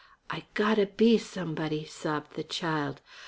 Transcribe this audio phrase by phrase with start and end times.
[0.31, 3.01] "I gotta be somebody," sobbed the child.